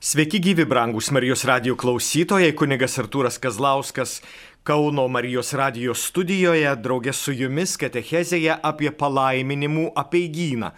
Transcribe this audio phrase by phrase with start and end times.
[0.00, 4.20] Sveiki gyvi, brangus Marijos radio klausytojai, kunigas Artūras Kazlauskas
[4.62, 10.68] Kauno Marijos radio studijoje, draugė su jumis katechezėje apie palaiminimų apeigyną.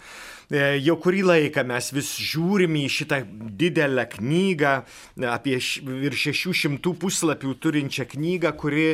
[0.49, 3.19] E, jau kurį laiką mes vis žiūrim į šitą
[3.61, 4.71] didelę knygą,
[5.29, 8.87] apie virš 600 puslapių turinčią knygą, kuri,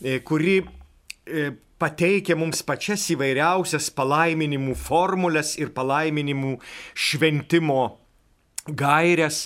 [0.00, 1.44] e, kuri e,
[1.76, 6.56] pateikia mums pačias įvairiausias palaiminimų formulės ir palaiminimų
[6.96, 7.82] šventimo
[8.64, 9.44] gairias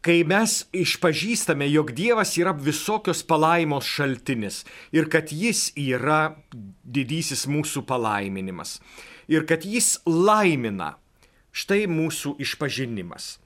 [0.00, 6.36] kai mes išpažįstame, jog Dievas yra visokios palaimos šaltinis ir kad Jis yra
[6.84, 8.80] didysis mūsų palaiminimas
[9.28, 10.96] ir kad Jis laimina,
[11.52, 13.36] štai mūsų išpažinimas.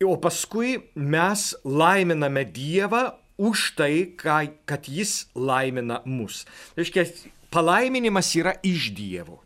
[0.00, 6.46] O paskui mes laiminame Dievą už tai, kad Jis laimina mus.
[6.74, 7.04] Tai reiškia,
[7.52, 9.42] palaiminimas yra iš Dievo.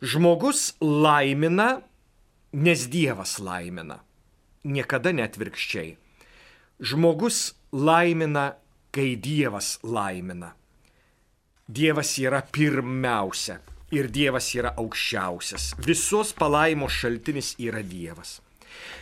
[0.00, 1.82] Žmogus laimina,
[2.54, 4.00] nes Dievas laimina
[4.64, 5.96] niekada netvirkščiai.
[6.80, 8.54] Žmogus laimina,
[8.90, 10.54] kai Dievas laimina.
[11.70, 13.60] Dievas yra pirmiausia
[13.94, 15.74] ir Dievas yra aukščiausias.
[15.86, 18.40] Visos palaimos šaltinis yra Dievas.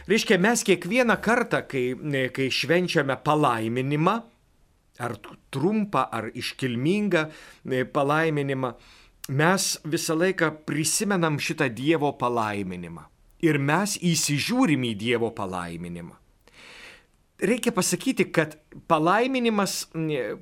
[0.09, 1.92] Reiškia, mes kiekvieną kartą, kai,
[2.34, 4.17] kai švenčiame palaiminimą,
[4.98, 5.14] ar
[5.53, 7.29] trumpą, ar iškilmingą
[7.92, 8.73] palaiminimą,
[9.29, 13.05] mes visą laiką prisimenam šitą Dievo palaiminimą
[13.44, 16.17] ir mes įsižiūrim į Dievo palaiminimą.
[17.39, 18.56] Reikia pasakyti, kad
[18.91, 19.84] palaiminimas,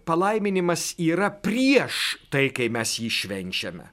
[0.09, 3.91] palaiminimas yra prieš tai, kai mes jį švenčiame.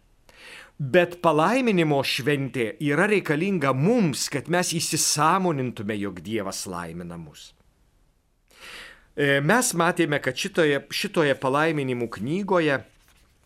[0.80, 7.52] Bet palaiminimo šventė yra reikalinga mums, kad mes įsisamonintume, jog Dievas laimina mus.
[9.14, 12.80] E, mes matėme, kad šitoje, šitoje palaiminimų knygoje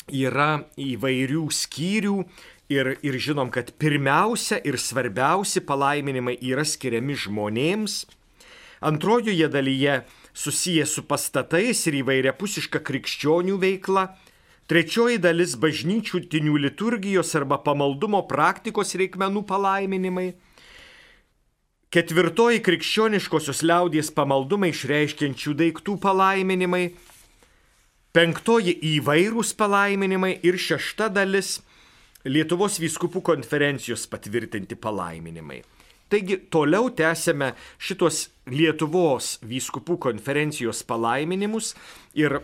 [0.07, 2.21] yra įvairių skyrių
[2.67, 8.01] Ir, ir žinom, kad pirmiausia ir svarbiausi palaiminimai yra skiriami žmonėms.
[8.83, 10.01] Antrojoje dalyje
[10.33, 14.03] susiję su pastatais ir įvairiapusiška krikščionių veikla.
[14.67, 20.33] Trečioji dalis bažnyčių tinių liturgijos arba pamaldumo praktikos reikmenų palaiminimai.
[21.87, 26.83] Ketvirtoji krikščioniškosios liaudies pamaldumai išreiškiančių daiktų palaiminimai.
[28.11, 31.61] Penktoji įvairūs palaiminimai ir šešta dalis
[32.25, 35.61] Lietuvos vyskupų konferencijos patvirtinti palaiminimai.
[36.07, 37.51] Taigi toliau tęsėme
[37.83, 41.73] šitos Lietuvos vyskupų konferencijos palaiminimus
[42.15, 42.39] ir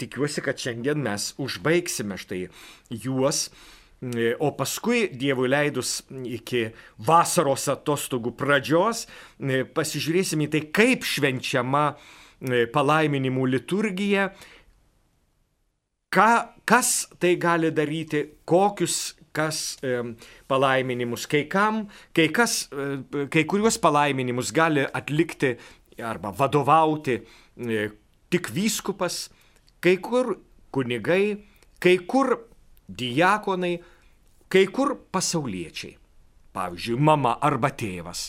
[0.00, 2.46] tikiuosi, kad šiandien mes užbaigsime štai
[3.04, 3.50] juos.
[4.42, 6.72] O paskui Dievui leidus iki
[7.06, 9.04] vasaros atostogų pradžios
[9.76, 11.84] pasižiūrėsime į tai, kaip švenčiama
[12.74, 14.32] palaiminimų liturgija
[16.12, 16.30] ką,
[16.68, 19.96] kas tai gali daryti, kokius kas e,
[20.48, 25.54] palaiminimus, kai kam, kai, kas, e, kai kuriuos palaiminimus gali atlikti
[26.04, 27.88] arba vadovauti e,
[28.32, 29.26] tik vyskupas,
[29.80, 30.36] kai kur
[30.72, 31.38] kunigai,
[31.80, 32.36] kai kur
[32.88, 33.74] diakonai,
[34.52, 35.96] kai kur pasauliečiai.
[36.52, 38.26] Pavyzdžiui, mama arba tėvas,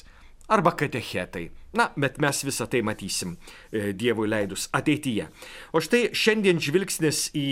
[0.48, 1.50] arba katechetai.
[1.78, 5.30] Na, bet mes visą tai matysim e, Dievui leidus ateityje.
[5.74, 7.48] O štai šiandien žvilgsnis į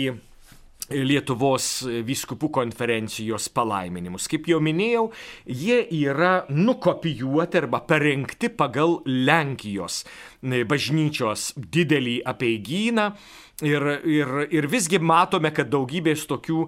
[0.92, 4.26] Lietuvos vyskupų konferencijos palaiminimus.
[4.28, 5.06] Kaip jau minėjau,
[5.46, 10.02] jie yra nukopijuoti arba parengti pagal Lenkijos
[10.42, 13.12] bažnyčios didelį apieigyną.
[13.62, 16.64] Ir, ir, ir visgi matome, kad daugybės tokių,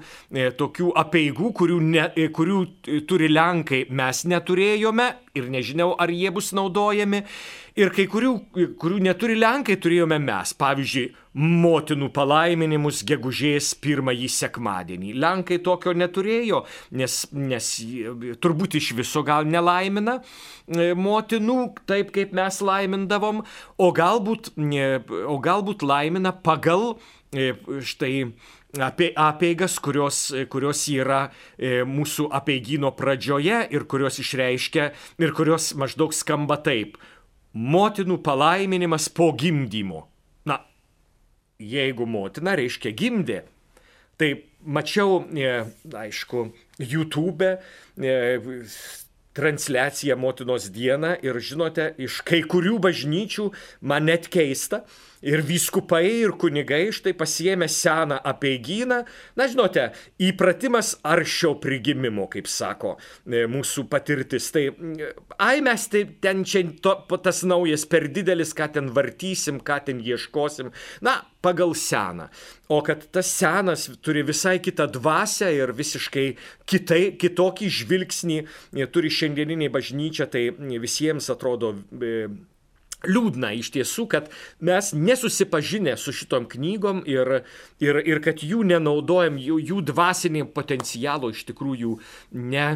[0.61, 2.05] tokių apieigų, kurių, ne,
[2.37, 2.59] kurių
[3.09, 7.25] turi Lenkai, mes neturėjome ir nežinau, ar jie bus naudojami.
[7.75, 8.35] Ir kai kurių,
[8.79, 10.53] kurių neturi Lenkai, turėjome mes.
[10.55, 15.15] Pavyzdžiui, motinų palaiminimus gegužės pirmąjį sekmadienį.
[15.19, 16.63] Lenkai tokio neturėjo,
[16.95, 17.71] nes, nes
[18.39, 21.59] turbūt iš viso gal nelaimina e, motinų
[21.91, 23.43] taip, kaip mes laimindavom,
[23.83, 26.74] o galbūt, o galbūt laimina pagal
[27.33, 27.53] e,
[27.85, 28.15] štai
[28.83, 34.91] apie apeigas, kurios, kurios yra e, mūsų apeigino pradžioje ir kurios išreiškia
[35.23, 36.99] ir kurios maždaug skamba taip
[37.55, 40.05] motinų palaiminimas po gimdymo.
[40.47, 40.59] Na,
[41.63, 43.45] jeigu motina reiškia gimdė,
[44.19, 44.35] tai
[44.65, 46.49] mačiau, e, aišku,
[46.83, 48.15] YouTube e,
[49.35, 53.49] transliaciją motinos dieną ir žinote, iš kai kurių bažnyčių
[53.83, 54.85] man net keista,
[55.25, 59.01] ir vyskupai, ir kunigai štai pasiemė seną apieigyną.
[59.39, 59.89] Na, žinote,
[60.23, 64.51] įpratimas aršio prigimimo, kaip sako e, mūsų patirtis.
[64.55, 64.67] Tai,
[65.43, 70.03] ai mes tai ten čia to, tas naujas per didelis, ką ten vartysim, ką ten
[70.05, 70.73] ieškosim.
[71.05, 72.31] Na, pagal seną.
[72.73, 76.29] O kad tas senas turi visai kitą dvasę ir visiškai
[76.71, 78.39] kitai, kitokį žvilgsnį
[78.95, 80.49] turi šiandieniniai bažnyčia, tai
[80.81, 82.29] visiems atrodo e,
[83.09, 84.31] liūdna iš tiesų, kad
[84.65, 87.43] mes nesusipažinę su šitom knygom ir,
[87.83, 91.99] ir, ir kad jų nenaudojam, jų, jų dvasinį potencialo iš tikrųjų
[92.33, 92.67] ne,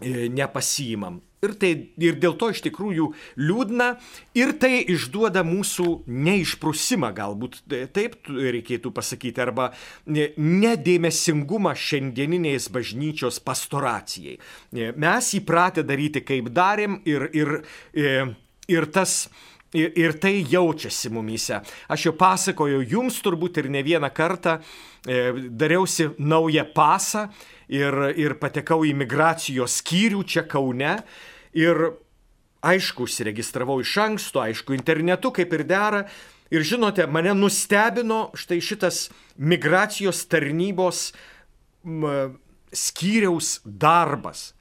[0.00, 1.22] e, nepasiimam.
[1.44, 1.70] Ir, tai,
[2.00, 3.90] ir dėl to iš tikrųjų liūdna
[4.38, 9.68] ir tai išduoda mūsų neišprusimą, galbūt e, taip reikėtų pasakyti, arba
[10.06, 14.38] nedėmesingumą šiandieniniais bažnyčios pastoracijai.
[14.38, 17.52] E, mes įpratę daryti, kaip darėm ir, ir,
[17.92, 18.34] ir,
[18.68, 19.26] ir tas
[19.74, 21.58] Ir, ir tai jaučiasi mumyse.
[21.90, 24.60] Aš jau pasakojau jums turbūt ir ne vieną kartą,
[25.04, 27.26] e, dariausi naują pasą
[27.68, 30.94] ir, ir patekau į migracijos skyrių čia Kaune.
[31.52, 31.82] Ir
[32.62, 36.06] aišku, užsiregistravau iš anksto, aišku, internetu kaip ir dera.
[36.54, 41.10] Ir žinote, mane nustebino štai šitas migracijos tarnybos
[41.82, 42.38] m,
[42.70, 44.52] skyriaus darbas.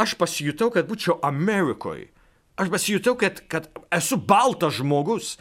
[0.00, 2.15] Aš pasijutau, kad būčiau Amerikoje
[2.56, 5.36] Aš pasijutau, kad, kad esu baltas žmogus.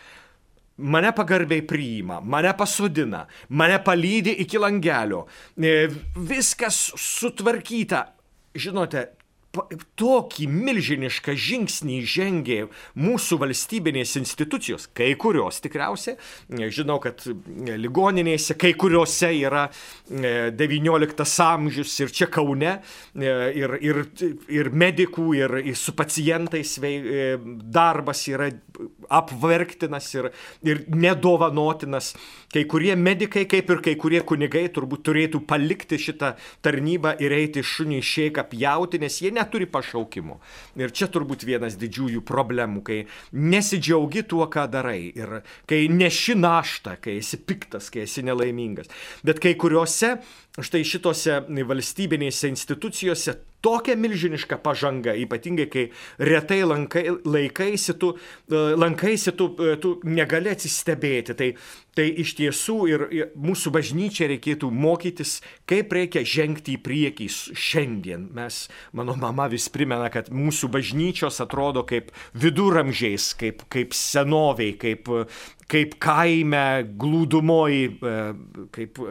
[0.75, 3.21] Mane pagarbiai priima, mane pasodina,
[3.55, 5.21] mane palydi iki langelio.
[5.55, 5.87] E,
[6.19, 8.01] viskas sutvarkyta.
[8.59, 9.05] Žinote,
[9.99, 12.59] tokį milžinišką žingsnį žengė
[12.99, 16.17] mūsų valstybinės institucijos, kai kurios tikriausiai,
[16.73, 17.23] žinau, kad
[17.85, 19.67] ligoninėse, kai kuriuose yra
[20.09, 22.77] XIX e, amžius ir čia Kaune,
[23.15, 24.01] e, ir, ir,
[24.51, 28.49] ir medikų, ir, ir su pacientais e, darbas yra
[29.09, 30.31] apverktinas ir,
[30.65, 32.13] ir nedovanotinas.
[32.53, 36.33] Kai kurie medikai, kaip ir kai kurie kunigai, turbūt turėtų palikti šitą
[36.65, 40.39] tarnybą ir eiti šunį išėką pjauti, nes jie neturi pašaukimo.
[40.81, 42.99] Ir čia turbūt vienas didžiųjų problemų, kai
[43.31, 45.39] nesidžiaugi tuo, ką darai ir
[45.69, 48.91] kai neši naštą, kai esi piktas, kai esi nelaimingas.
[49.25, 50.17] Bet kai kuriuose
[50.55, 55.85] štai šitose valstybinėse institucijose tokia milžiniška pažanga, ypatingai kai
[56.21, 58.11] retai lankai, laikaisi, tu,
[58.49, 61.35] e, lankaisi, tu, e, tu negali atsistebėti.
[61.39, 61.49] Tai,
[61.97, 65.39] tai iš tiesų ir, ir mūsų bažnyčia reikėtų mokytis,
[65.69, 67.29] kaip reikia žengti į priekį
[67.65, 68.29] šiandien.
[68.35, 75.09] Mes, mano mama vis primena, kad mūsų bažnyčios atrodo kaip viduramžiais, kaip, kaip senoviai, kaip,
[75.71, 76.67] kaip kaime,
[77.01, 78.15] glūdumoji, e,
[78.75, 79.03] kaip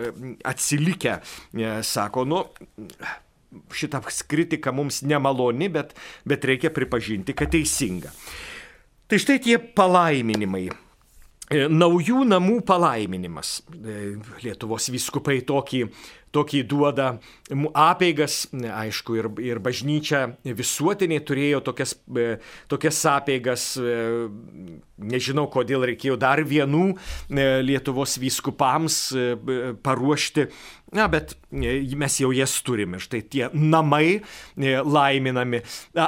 [0.54, 1.18] atsilikę,
[1.84, 2.44] sako, nu,
[3.74, 8.12] šita kritika mums nemaloni, bet, bet reikia pripažinti, kad teisinga.
[9.08, 10.68] Tai štai tie palaiminimai.
[11.52, 13.58] E, naujų namų palaiminimas.
[13.76, 15.82] E, Lietuvos viskupai tokį,
[16.32, 17.10] tokį duoda
[17.76, 22.38] apeigas, aišku, ir, ir bažnyčia visuotiniai turėjo tokias, e,
[22.72, 23.66] tokias apeigas,
[24.96, 26.94] nežinau, kodėl reikėjo dar vienų
[27.68, 29.02] Lietuvos viskupams
[29.84, 30.48] paruošti
[30.94, 33.00] Na, bet e, mes jau jas turime.
[33.02, 35.58] Štai tie namai e, laiminami.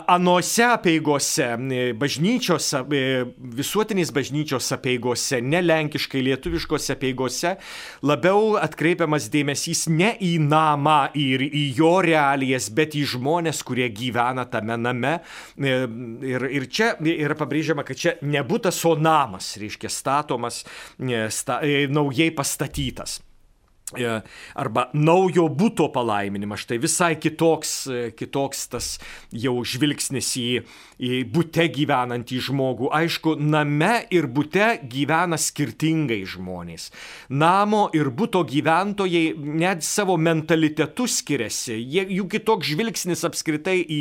[0.06, 2.68] Anuose apieigose, e, bažnyčios,
[3.58, 7.56] visuotinės bažnyčios apieigose, ne lenkiškai, lietuviškose apieigose,
[8.06, 14.46] labiau atkreipiamas dėmesys ne į namą ir į jo realijas, bet į žmonės, kurie gyvena
[14.50, 15.16] tame name.
[15.58, 20.62] Ir, ir čia yra pabrėžiama, kad čia nebūtas, o namas, reiškia statomas,
[21.34, 21.58] sta,
[21.90, 23.18] naujai pastatytas.
[23.94, 24.06] E,
[24.58, 28.86] arba naujo būto palaiminimas, štai visai kitoks, e, kitoks tas
[29.30, 30.46] jau žvilgsnis į,
[30.98, 32.88] į būte gyvenantį žmogų.
[32.98, 36.88] Aišku, name ir būte gyvena skirtingai žmonės.
[37.30, 44.00] Namo ir būto gyventojai net savo mentalitetu skiriasi, Jie, jų kitoks žvilgsnis apskritai į,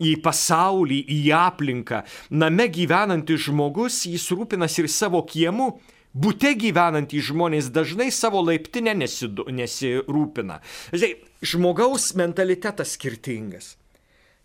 [0.00, 2.06] į pasaulį, į aplinką.
[2.32, 5.74] Name gyvenantis žmogus, jis rūpinas ir savo kiemu,
[6.16, 10.62] Bute gyvenantys žmonės dažnai savo laiptinę nesidu, nesirūpina.
[10.94, 11.10] Žinai,
[11.44, 13.74] žmogaus mentalitetas skirtingas.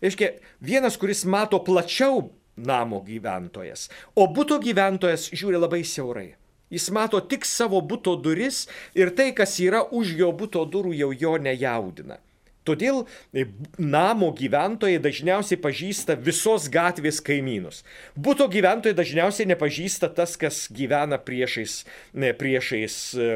[0.04, 2.26] Reiškia, vienas, kuris mato plačiau
[2.60, 6.34] namo gyventojas, o būto gyventojas žiūri labai siaurai.
[6.72, 11.10] Jis mato tik savo būto duris ir tai, kas yra už jo būto durų, jau
[11.24, 12.20] jo nejaudina.
[12.68, 13.02] Todėl
[13.34, 13.46] e,
[13.78, 17.82] namo gyventojai dažniausiai pažįsta visos gatvės kaimynus.
[18.14, 21.82] Būto gyventojai dažniausiai nepažįsta tas, kas gyvena priešais,
[22.14, 23.30] priešais e,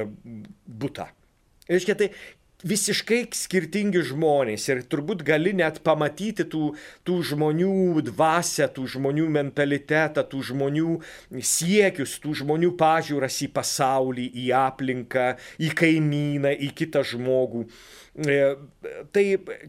[0.66, 1.10] būtą.
[1.66, 2.12] Reiškia, tai
[2.64, 6.70] visiškai skirtingi žmonės ir turbūt gali net pamatyti tų,
[7.06, 10.96] tų žmonių dvasę, tų žmonių mentalitetą, tų žmonių
[11.36, 15.28] siekius, tų žmonių pažiūras į pasaulį, į aplinką,
[15.60, 17.66] į kaimyną, į kitą žmogų.
[18.16, 18.56] E,
[19.12, 19.24] tai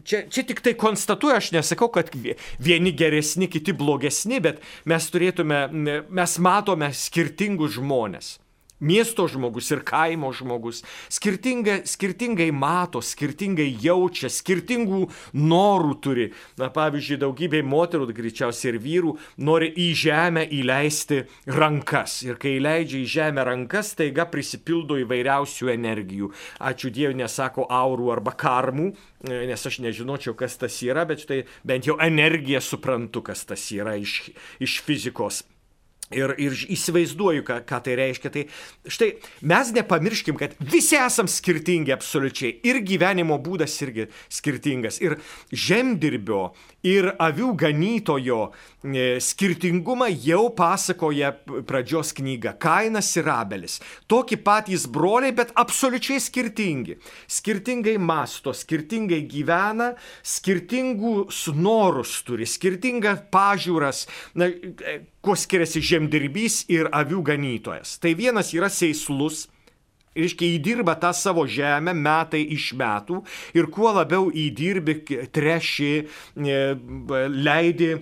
[0.08, 2.08] čia, čia tik tai konstatuoju, aš nesakau, kad
[2.58, 5.66] vieni geresni, kiti blogesni, bet mes turėtume,
[6.08, 8.38] mes matome skirtingus žmonės
[8.80, 10.82] miesto žmogus ir kaimo žmogus
[11.12, 15.04] skirtingai, skirtingai mato, skirtingai jaučia, skirtingų
[15.34, 16.28] norų turi.
[16.60, 21.22] Na, pavyzdžiui, daugybė moterų, greičiausiai ir vyrų, nori į žemę įleisti
[21.58, 22.20] rankas.
[22.26, 26.32] Ir kai įleidžia į žemę rankas, taiga prisipildo įvairiausių energijų.
[26.70, 28.92] Ačiū Dievui, nesako aurų arba karmų,
[29.28, 33.98] nes aš nežinočiau, kas tas yra, bet štai bent jau energiją suprantu, kas tas yra
[33.98, 34.20] iš,
[34.62, 35.44] iš fizikos.
[36.14, 38.30] Ir, ir įsivaizduoju, ką, ką tai reiškia.
[38.32, 38.44] Tai
[38.88, 39.08] štai
[39.50, 42.54] mes nepamirškim, kad visi esam skirtingi absoliučiai.
[42.64, 45.02] Ir gyvenimo būdas irgi skirtingas.
[45.04, 45.18] Ir
[45.52, 46.54] žemdirbio,
[46.88, 48.40] ir avių ganytojo
[49.18, 51.32] skirtingumą jau pasakoja
[51.66, 53.80] pradžios knyga Kainas ir Abelis.
[54.06, 56.98] Tokie patys broliai, bet absoliučiai skirtingi.
[57.26, 64.06] Skirtingai masto, skirtingai gyvena, skirtingus norus turi, skirtingas pažiūras.
[64.38, 67.98] Na, e, kuo skiriasi žemdirbys ir avių ganytojas.
[67.98, 69.48] Tai vienas yra seislus,
[70.18, 73.22] reiškia, įdirba tą savo žemę metai iš metų
[73.58, 75.00] ir kuo labiau įdirbi,
[75.34, 75.92] treši,
[76.38, 76.62] e,
[77.28, 77.96] leidi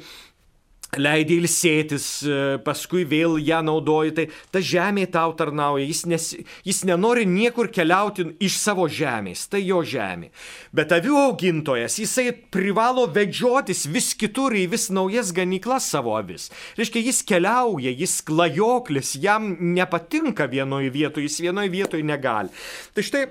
[1.00, 6.26] leidai ilsėtis, e, paskui vėl ją naudoji, tai ta žemė tau tarnauja, jis, nes,
[6.66, 10.30] jis nenori niekur keliauti iš savo žemės, tai jo žemė.
[10.76, 16.50] Bet avių augintojas, jisai privalo vedžiotis vis kitur į vis naujas ganyklas savo avis.
[16.78, 22.54] Reiškia, jis keliauja, jis klajoklis, jam nepatinka vienoje vietoje, jis vienoje vietoje negali.
[22.94, 23.26] Tai štai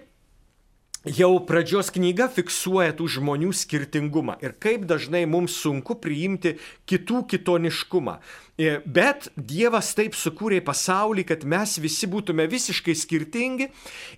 [1.06, 6.56] jau pradžios knyga fiksuoja tų žmonių skirtingumą ir kaip dažnai mums sunku priimti
[6.90, 8.18] kitų kitoniškumą.
[8.58, 13.70] E, bet Dievas taip sukūrė pasaulį, kad mes visi būtume visiškai skirtingi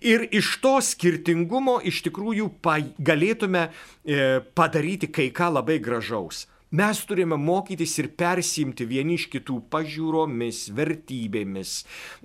[0.06, 2.52] ir iš to skirtingumo iš tikrųjų
[3.00, 6.46] galėtume e, padaryti kai ką labai gražaus.
[6.72, 11.74] Mes turime mokytis ir persimti vieni iš kitų pažiūromis, vertybėmis,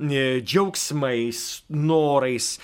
[0.02, 2.56] e, džiaugsmais, norais,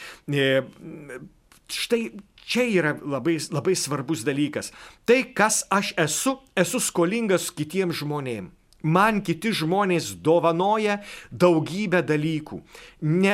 [1.72, 2.02] štai
[2.48, 4.72] čia yra labai, labai svarbus dalykas.
[5.04, 8.54] Tai, kas aš esu, esu skolingas kitiems žmonėms.
[8.78, 11.00] Man kiti žmonės dovanoja
[11.34, 12.60] daugybę dalykų.
[13.02, 13.32] Ne,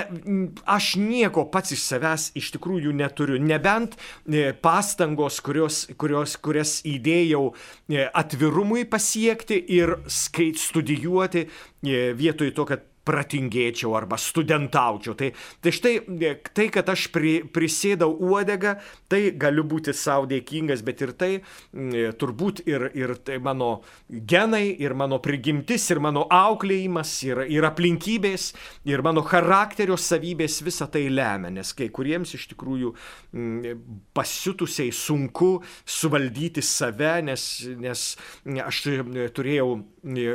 [0.65, 7.43] aš nieko pats iš savęs iš tikrųjų neturiu, nebent e, pastangos, kurios, kurios, kurias įdėjau
[7.53, 15.15] e, atvirumui pasiekti ir skait studijuoti e, vietoj to, kad pratingėčiau arba studentaučiau.
[15.19, 15.31] Tai,
[15.63, 15.95] tai štai
[16.55, 18.77] tai, kad aš pri, prisėdau uodegą,
[19.11, 21.31] tai galiu būti savo dėkingas, bet ir tai
[22.21, 23.71] turbūt ir, ir tai mano
[24.09, 28.51] genai, ir mano prigimtis, ir mano auklėjimas, ir, ir aplinkybės,
[28.89, 32.95] ir mano charakterio savybės visą tai lemia, nes kai kuriems iš tikrųjų
[34.17, 37.49] pasiutusiai sunku suvaldyti save, nes,
[37.81, 38.07] nes
[38.65, 38.85] aš
[39.37, 39.69] turėjau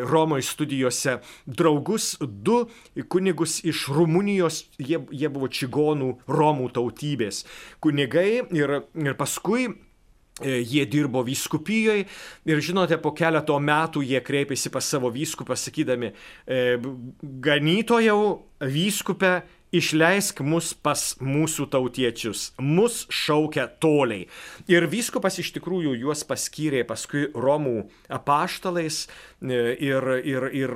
[0.09, 2.63] Romoje studijose draugus, du
[3.07, 7.43] kunigus iš Rumunijos, jie, jie buvo čigonų Romų tautybės
[7.83, 12.07] kunigai ir, ir paskui e, Jie dirbo vyskupijoje
[12.49, 16.13] ir žinote, po keleto metų jie kreipėsi pas savo vyskupą sakydami,
[16.47, 16.79] e,
[17.21, 18.21] ganytojau
[18.59, 19.41] vyskupę,
[19.75, 24.27] išleisk mus pas mūsų tautiečius, mus šaukia toliai.
[24.71, 27.83] Ir vyskupas iš tikrųjų juos paskyrė paskui Romų
[28.19, 30.75] apaštalais e, ir, ir, ir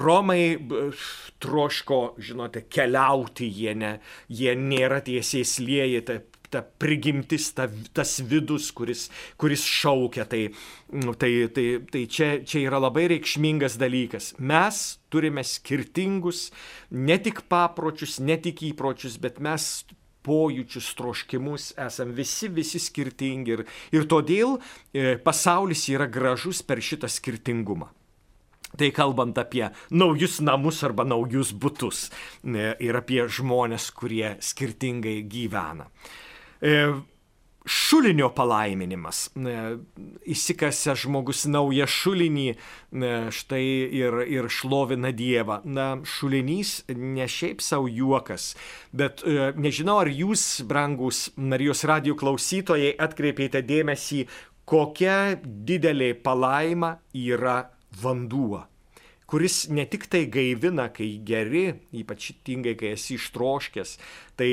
[0.00, 0.42] Romai
[1.40, 3.94] troško, žinote, keliauti, jie, ne,
[4.28, 9.06] jie nėra tiesiai slieji, tai ta prigimtis, ta, tas vidus, kuris,
[9.38, 10.26] kuris šaukia.
[10.30, 10.42] Tai,
[10.98, 14.32] nu, tai, tai, tai čia, čia yra labai reikšmingas dalykas.
[14.42, 16.48] Mes turime skirtingus
[16.90, 19.70] ne tik papročius, ne tik įpročius, bet mes
[20.26, 23.64] pojūčius, troškimus, esam visi, visi skirtingi ir,
[23.96, 27.88] ir todėl e, pasaulis yra gražus per šitą skirtingumą.
[28.70, 32.10] Tai kalbant apie naujus namus arba naujus būtus
[32.44, 35.88] e, ir apie žmonės, kurie skirtingai gyvena.
[35.88, 36.29] E,
[37.70, 39.28] šulinio palaiminimas.
[39.36, 39.56] E,
[40.32, 43.64] įsikasė žmogus naują šulinį, e, štai
[44.00, 45.60] ir, ir šlovina Dievą.
[45.64, 48.54] Na, šulinys ne šiaip savo juokas,
[48.92, 49.24] bet
[49.56, 54.24] nežinau, ar jūs, brangus Marijos radio klausytojai, atkreipėte dėmesį,
[54.64, 57.62] kokia didelė palaima yra
[58.02, 58.66] vanduo
[59.30, 63.92] kuris ne tik tai gaivina, kai geri, ypač tingai, kai esi ištroškęs,
[64.34, 64.50] tai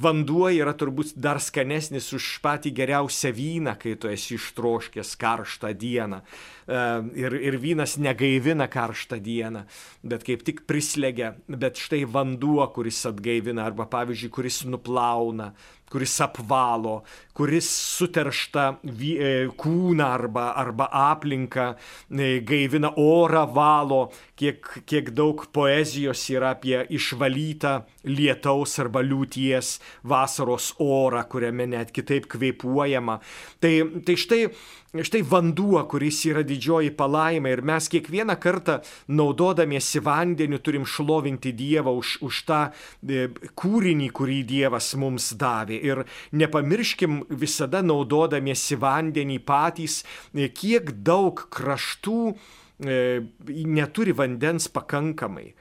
[0.00, 6.20] vanduo yra turbūt dar skanesnis už patį geriausią vyną, kai tu esi ištroškęs karštą dieną.
[6.20, 6.80] E,
[7.20, 9.64] ir, ir vynas negaivina karštą dieną,
[10.02, 11.34] bet kaip tik prislegia.
[11.48, 15.50] Bet štai vanduo, kuris atgaivina, arba pavyzdžiui, kuris nuplauna,
[15.90, 17.00] kuris apvalo,
[17.34, 21.66] kuris suteršta e, kūną arba, arba aplinką,
[22.10, 24.00] e, gaivina orą, valo,
[24.38, 27.74] kiek, kiek daug poezijos yra apie išvalytą
[28.06, 33.18] lietaus arba liūties vasaros orą, kuriame net kitaip kvepuojama.
[33.60, 33.74] Tai,
[34.06, 34.44] tai štai
[34.90, 41.94] štai vanduo, kuris yra didžioji palaima ir mes kiekvieną kartą naudodamiesi vandeniu turim šlovinti Dievą
[42.00, 45.78] už, už tą e, kūrinį, kurį Dievas mums davė.
[45.78, 46.02] Ir
[46.34, 50.02] nepamirškim visada naudodamiesi vandenį patys,
[50.34, 55.52] e, kiek daug kraštų e, neturi vandens pakankamai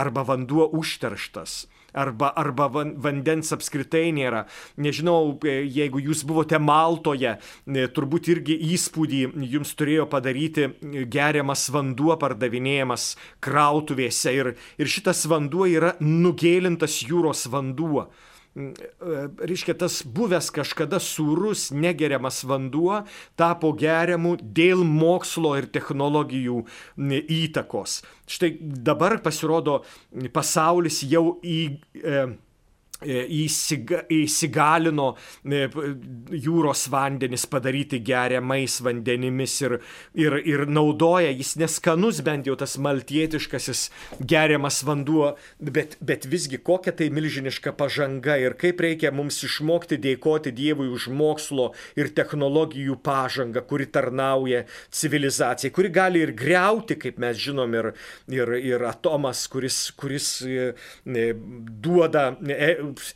[0.00, 4.44] arba vanduo užterštas arba, arba vandens apskritai nėra.
[4.80, 10.70] Nežinau, e, jeigu jūs buvote Maltoje, e, turbūt irgi įspūdį jums turėjo padaryti
[11.10, 18.08] geriamas vanduo pardavinėjamas krautuvėse ir, ir šitas vanduo yra nugėlintas jūros vanduo.
[18.54, 23.04] Mm, e, reiškia, tas buvęs kažkada sūrus, negeriamas vanduo
[23.38, 26.64] tapo geriamu dėl mokslo ir technologijų
[27.30, 28.00] įtakos.
[28.30, 29.82] Štai dabar pasirodo
[30.34, 31.60] pasaulis jau į...
[32.02, 32.24] E,
[33.02, 35.14] įsiga, įsigalino
[35.44, 35.66] e,
[36.36, 39.76] jūros vandenis padaryti geriamais vandenimis ir,
[40.18, 43.86] ir, ir naudoja, jis neskanus bent jau tas maltietiškasis
[44.20, 50.52] geriamas vanduo, bet, bet visgi kokia tai milžiniška pažanga ir kaip reikia mums išmokti dėkoti
[50.60, 57.38] Dievui už mokslo ir technologijų pažangą, kuri tarnauja civilizacijai, kuri gali ir greuti, kaip mes
[57.40, 57.92] žinom, ir,
[58.32, 60.70] ir, ir atomas, kuris, kuris e,
[61.80, 62.30] duoda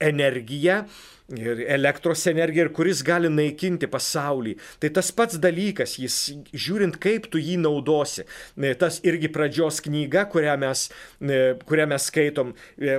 [0.01, 0.85] energiją
[1.33, 4.59] ir elektros energiją, ir kuris gali naikinti pasaulį.
[4.81, 6.17] Tai tas pats dalykas, jis
[6.53, 8.27] žiūrint, kaip tu jį naudosi.
[8.61, 10.91] E, tas irgi pradžios knyga, kurią mes,
[11.25, 12.99] e, kurią mes skaitom, e,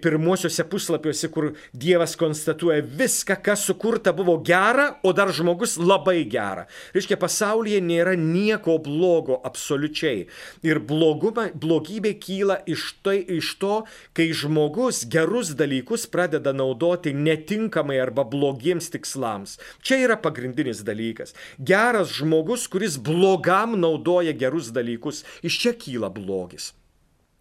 [0.00, 6.64] pirmuosiuose puslapiuose, kur Dievas konstatuoja viską, kas sukurta buvo gera, o dar žmogus labai gera.
[6.96, 10.24] Reiškia, pasaulyje nėra nieko blogo absoliučiai.
[10.64, 13.82] Ir bloguma, blogybė kyla iš, tai, iš to,
[14.16, 19.58] kai žmogus gerus dalykus pradeda naudoti naudoti netinkamai arba blogiems tikslams.
[19.82, 21.34] Čia yra pagrindinis dalykas.
[21.58, 26.72] Geras žmogus, kuris blogam naudoja gerus dalykus, iš čia kyla blogis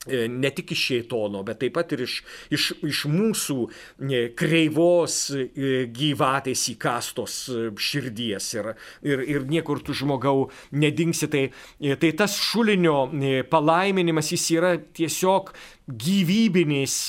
[0.08, 2.18] ne tik iš šeitono, bet taip pat ir iš,
[2.54, 5.48] iš, iš mūsų e, kreivos e,
[5.92, 7.38] gyvatės įkastos
[7.88, 8.74] širdies ir,
[9.06, 11.30] ir, ir niekur tu žmogau nedingsi.
[11.32, 11.46] Tai,
[12.02, 13.08] tai tas šulinio
[13.50, 15.52] palaiminimas jis yra tiesiog
[15.86, 17.00] gyvybinės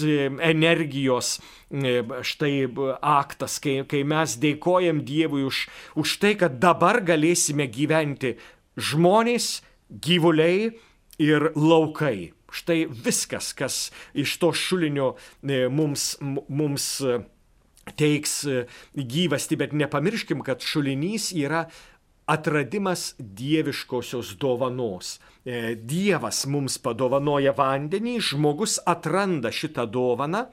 [0.45, 2.69] energijos E, štai
[3.03, 5.65] aktas, kai, kai mes dėkojam Dievui už,
[5.99, 8.37] už tai, kad dabar galėsime gyventi
[8.79, 10.77] žmonės, gyvuliai
[11.19, 12.31] ir laukai.
[12.57, 17.19] Štai viskas, kas iš to šulinio e, mums, mums e,
[17.99, 18.41] teiks
[18.97, 21.67] gyvasti, bet nepamirškim, kad šulinys yra
[22.27, 25.21] atradimas dieviškosios dovanos.
[25.47, 30.49] Dievas mums padovanoja vandenį, žmogus atranda šitą dovaną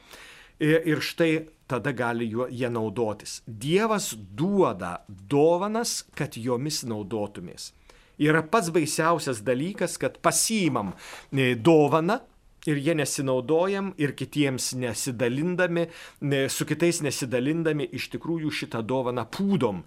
[0.62, 1.32] ir štai
[1.68, 3.42] tada gali juo, jie naudotis.
[3.48, 7.72] Dievas duoda dovanas, kad jomis naudotumės.
[8.22, 10.94] Yra pats baisiausias dalykas, kad pasiimam
[11.32, 12.20] e, dovaną,
[12.66, 15.88] ir jie nesinaudojam ir kitiems nesidalindami,
[16.50, 19.84] su kitais nesidalindami iš tikrųjų šitą dovaną pūdom.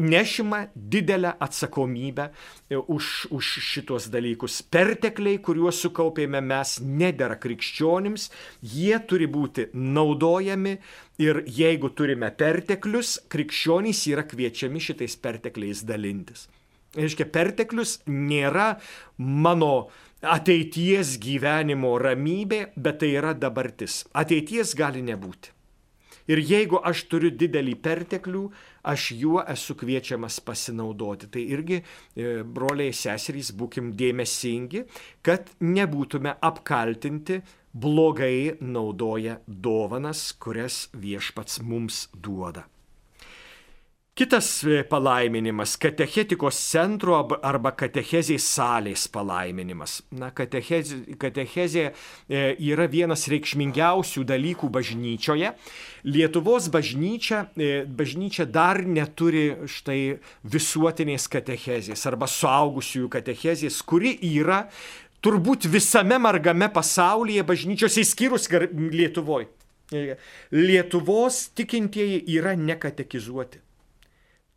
[0.00, 4.62] Nešima didelę atsakomybę e, už, už šitos dalykus.
[4.72, 8.30] Pertekliai, kuriuos sukaupėme mes, nedėra krikščionims,
[8.62, 10.78] jie turi būti naudojami
[11.20, 16.48] ir jeigu turime perteklius, krikščionys yra kviečiami šitais pertekliais dalintis.
[16.94, 18.76] Reiškia, perteklius nėra
[19.18, 19.88] mano
[20.22, 24.04] ateities gyvenimo ramybė, bet tai yra dabartis.
[24.16, 25.52] Ateities gali nebūti.
[26.26, 28.42] Ir jeigu aš turiu didelį perteklių,
[28.90, 31.28] aš juo esu kviečiamas pasinaudoti.
[31.30, 34.86] Tai irgi, e, broliai seserys, būkim dėmesingi,
[35.22, 42.66] kad nebūtume apkaltinti blogai naudoja dovanas, kurias viešpats mums duoda.
[44.16, 49.98] Kitas e, palaiminimas- katechetikos centro arba katechezės salės palaiminimas.
[50.10, 51.82] Na, katechezė, katechezė
[52.56, 55.50] yra vienas reikšmingiausių dalykų bažnyčioje.
[56.08, 60.16] Lietuvos bažnyčia, e, bažnyčia dar neturi štai
[60.48, 64.70] visuotinės katechezės arba suaugusiųjų katechezės, kuri yra
[65.20, 69.52] turbūt visame margame pasaulyje bažnyčios įskyrus Lietuvoje.
[70.50, 73.65] Lietuvos tikintieji yra nekatekizuoti.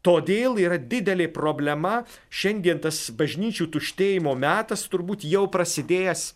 [0.05, 6.29] Todėl yra didelė problema, šiandien tas bažnyčių tuštėjimo metas turbūt jau prasidėjęs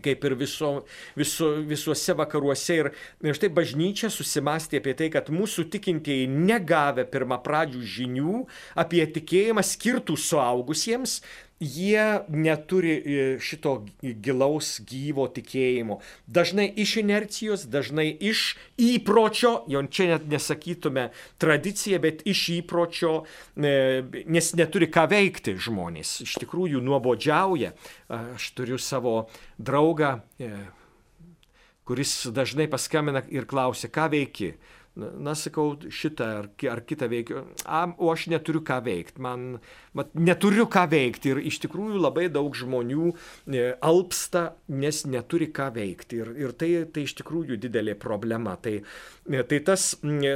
[0.00, 0.70] kaip ir viso,
[1.16, 2.76] viso, visuose vakaruose.
[2.80, 2.90] Ir,
[3.28, 8.38] ir štai bažnyčia susimastė apie tai, kad mūsų tikintieji negavę pirmą pradžių žinių
[8.80, 11.20] apie tikėjimą skirtų suaugusiems,
[11.62, 16.00] jie neturi e, šito gilaus gyvo tikėjimo.
[16.26, 21.08] Dažnai iš inercijos, dažnai iš įpročio, jau čia net nesakytume
[21.42, 23.14] tradicija, bet iš įpročio,
[23.54, 26.18] e, nes neturi ką veikti žmonės.
[26.26, 27.72] Iš tikrųjų nuobodžiauja.
[28.12, 30.50] Aš turiu savo draugą, e,
[31.86, 34.54] kuris dažnai paskambina ir klausia, ką veiki
[34.96, 39.46] na, sakau, šitą ar, ar kitą veikiu, a, o aš neturiu ką veikti, man,
[39.96, 45.70] mat, neturiu ką veikti ir iš tikrųjų labai daug žmonių e, alpsta, nes neturi ką
[45.78, 48.58] veikti ir, ir tai, tai iš tikrųjų didelė problema.
[48.60, 49.86] Tai, e, tai tas,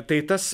[0.08, 0.46] tai tas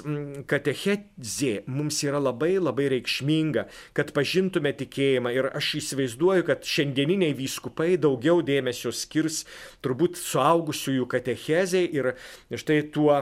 [0.51, 5.31] katechezė mums yra labai labai reikšminga, kad pažintume tikėjimą.
[5.37, 9.45] Ir aš įsivaizduoju, kad šiandieniniai vyskupai daugiau dėmesio skirs
[9.85, 12.13] turbūt suaugusiųjų katechezei ir
[12.59, 13.21] štai tuo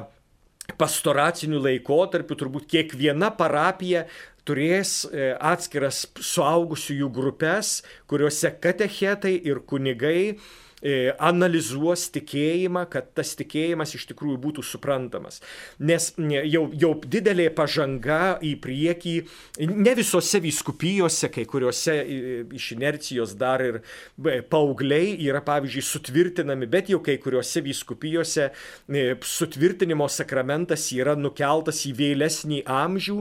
[0.79, 4.05] pastoraciniu laikotarpiu turbūt kiekviena parapija
[4.51, 7.79] turės e, atskiras suaugusiųjų grupės,
[8.11, 10.35] kuriuose katechetai ir kunigai
[10.81, 15.43] E, analizuos tikėjimą, kad tas tikėjimas iš tikrųjų būtų suprantamas.
[15.77, 19.13] Nes jau, jau didelė pažanga į priekį,
[19.69, 21.99] ne visose vyskupijose, kai kuriuose
[22.57, 23.81] iš inercijos dar ir
[24.49, 31.93] paaugliai yra, pavyzdžiui, sutvirtinami, bet jau kai kuriuose vyskupijose e, sutvirtinimo sakramentas yra nukeltas į
[32.01, 33.19] vėlesnį amžių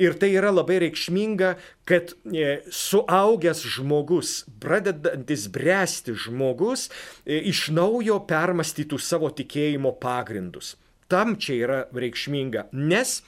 [0.00, 1.52] ir tai yra labai reikšminga,
[1.88, 6.88] kad e, suaugęs žmogus, pradedantis bręsti žmogus,
[7.26, 10.76] e, iš naujo permastytų savo tikėjimo pagrindus.
[11.12, 13.20] Tam čia yra reikšminga, nes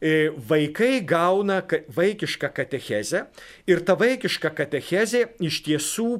[0.00, 1.62] e, vaikai gauna
[1.96, 3.26] vaikišką katechezę
[3.70, 6.10] ir ta vaikiška katechezė iš tiesų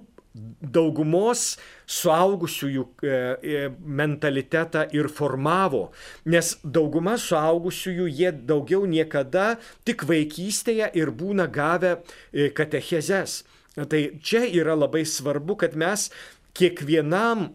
[0.61, 5.90] daugumos suaugusiųjų e, e, mentalitetą ir formavo,
[6.27, 9.55] nes dauguma suaugusiųjų jie daugiau niekada
[9.87, 13.44] tik vaikystėje ir būna gavę e, katechezes.
[13.77, 16.09] Tai čia yra labai svarbu, kad mes
[16.57, 17.51] kiekvienam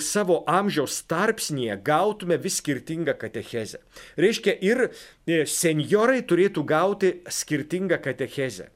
[0.00, 3.82] savo amžiaus tarpsnėje gautume vis skirtingą katechezę.
[4.16, 8.70] Reiškia, ir seniorai turėtų gauti skirtingą katechezę.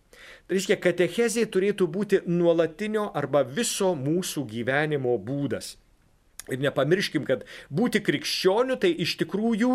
[0.48, 5.74] Reiškia, katechezė turėtų būti nuolatinio arba viso mūsų gyvenimo būdas.
[6.48, 9.74] Ir nepamirškim, kad būti krikščioniu tai iš tikrųjų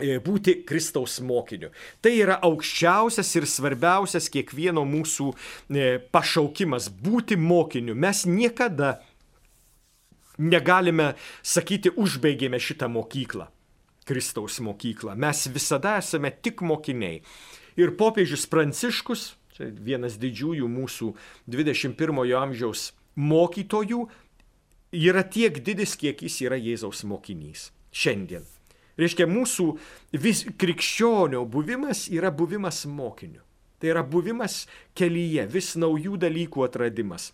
[0.00, 1.74] e, būti Kristaus mokiniu.
[2.00, 7.92] Tai yra aukščiausias ir svarbiausias kiekvieno mūsų e, pašaukimas- būti mokiniu.
[7.94, 9.02] Mes niekada
[10.38, 13.50] negalime sakyti, užbaigėme šitą mokyklą.
[14.08, 15.16] Kristaus mokyklą.
[15.16, 17.20] Mes visada esame tik mokiniai.
[17.76, 21.14] Ir popiežius Pranciškus Čia vienas didžiųjų mūsų
[21.48, 24.02] 21-ojo amžiaus mokytojų
[24.92, 27.70] yra tiek didis, kiek jis yra Jėzaus mokinys.
[27.96, 28.44] Šiandien.
[29.00, 29.70] Reiškia, mūsų
[30.20, 33.40] vis krikščionio buvimas yra buvimas mokiniu.
[33.80, 34.64] Tai yra buvimas
[34.96, 37.30] kelyje, vis naujų dalykų atradimas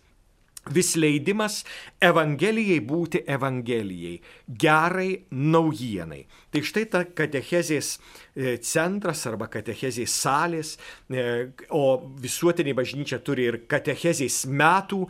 [0.71, 1.63] vis leidimas
[2.03, 4.15] Evangelijai būti Evangelijai,
[4.47, 6.21] gerai naujienai.
[6.51, 10.75] Tai štai ta katechezės e, centras arba katechezės salės,
[11.07, 11.25] e,
[11.75, 11.83] o
[12.23, 15.01] visuotinė bažnyčia turi ir katechezės metų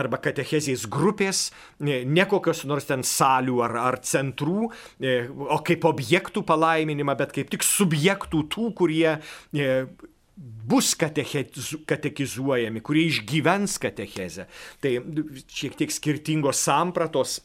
[0.00, 4.70] arba katechezės grupės, e, ne kokios nors ten salių ar, ar centrų,
[5.42, 9.18] o kaip objektų palaiminimą, bet kaip tik subjektų tų, kurie
[10.42, 10.94] bus
[11.86, 14.46] katekizuojami, kurie išgyvens katechezę.
[14.82, 14.94] Tai
[15.46, 17.40] šiek tiek skirtingos sampratos.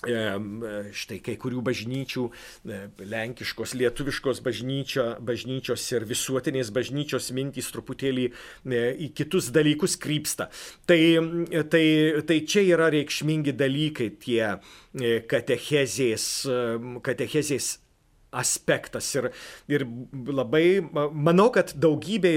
[0.00, 2.22] Štai kai kurių bažnyčių,
[2.64, 10.48] e, lenkiškos, lietuviškos bažnyčio, bažnyčios ir visuotinės bažnyčios mintys truputėlį e, į kitus dalykus krypsta.
[10.88, 10.96] Tai,
[11.68, 11.84] tai,
[12.24, 16.48] tai čia yra reikšmingi dalykai tie e, katechezės,
[17.04, 17.74] katechezės
[18.30, 19.08] aspektas.
[19.14, 19.30] Ir,
[19.70, 19.84] ir
[20.30, 20.80] labai
[21.12, 22.34] manau, kad daugybė,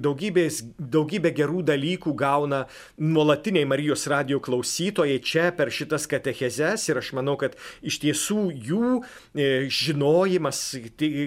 [0.00, 2.64] daugybės, daugybė gerų dalykų gauna
[2.98, 8.92] nuolatiniai Marijos radio klausytojai čia per šitas katechezes ir aš manau, kad iš tiesų jų
[8.96, 10.62] e, žinojimas,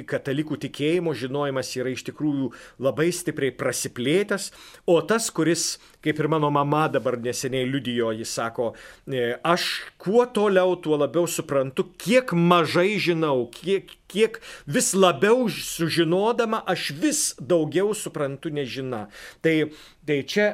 [0.09, 2.51] katalikų tikėjimo žinojimas yra iš tikrųjų
[2.83, 4.51] labai stipriai prasiplėtęs,
[4.89, 5.75] o tas, kuris
[6.07, 8.71] kaip ir mano mama dabar neseniai liudijo, jis sako,
[9.11, 9.65] e, aš
[9.99, 17.21] kuo toliau, tuo labiau suprantu, kiek mažai žinau, kiek, kiek vis labiau sužinodama, aš vis
[17.39, 19.07] daugiau suprantu nežiną.
[19.43, 19.55] Tai,
[20.07, 20.47] tai čia,